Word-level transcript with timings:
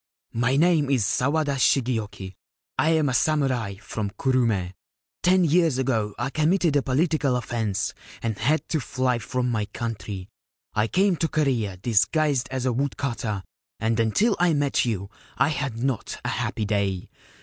My 0.33 0.55
name 0.55 0.89
is 0.89 1.05
Sawada 1.05 1.57
Shigeoki. 1.59 2.33
I 2.79 2.89
am 2.89 3.07
a 3.09 3.13
samurai 3.13 3.75
from 3.77 4.09
Kurume. 4.09 4.73
Ten 5.21 5.43
years 5.43 5.77
ago 5.77 6.15
I 6.17 6.31
committed 6.31 6.75
a 6.75 6.81
political 6.81 7.35
offence 7.35 7.93
and 8.23 8.35
had 8.39 8.67
to 8.69 8.79
fly 8.79 9.19
from 9.19 9.51
my 9.51 9.65
country. 9.65 10.27
I 10.73 10.87
came 10.87 11.17
to 11.17 11.27
Korea 11.27 11.77
dis 11.77 12.05
guised 12.05 12.47
as 12.49 12.65
a 12.65 12.73
woodcutter, 12.73 13.43
and 13.79 13.99
until 13.99 14.35
I 14.39 14.53
met 14.53 14.85
you 14.85 15.11
I 15.37 15.49
had 15.49 15.77
not 15.83 16.19
a 16.25 16.29
happy 16.29 16.65
day. 16.65 17.07